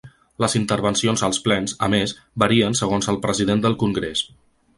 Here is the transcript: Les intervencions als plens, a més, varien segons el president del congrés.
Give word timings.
Les 0.43 0.53
intervencions 0.59 1.23
als 1.27 1.39
plens, 1.47 1.75
a 1.89 1.89
més, 1.95 2.15
varien 2.45 2.79
segons 2.81 3.11
el 3.15 3.21
president 3.27 3.63
del 3.69 3.79
congrés. 3.87 4.25